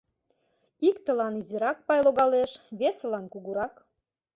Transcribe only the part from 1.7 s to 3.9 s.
пай логалеш, весылан кугурак.